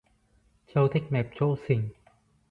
Trâu 0.67 0.87
thích 0.87 1.03
mẹp 1.09 1.29
chỗ 1.35 1.55
sình 1.67 1.89